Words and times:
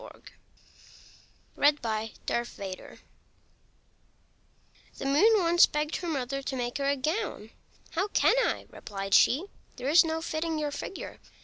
THE 0.03 0.07
MOON 0.07 1.63
AND 1.77 2.13
HER 2.27 2.43
MOTHER 2.57 2.99
The 4.97 5.05
Moon 5.05 5.29
once 5.35 5.67
begged 5.67 5.97
her 5.97 6.07
Mother 6.07 6.41
to 6.41 6.55
make 6.55 6.79
her 6.79 6.87
a 6.89 6.95
gown. 6.97 7.51
"How 7.91 8.07
can 8.07 8.33
I?" 8.39 8.65
replied 8.71 9.13
she; 9.13 9.45
"there's 9.75 10.03
no 10.03 10.19
fitting 10.19 10.57
your 10.57 10.71
figure. 10.71 11.19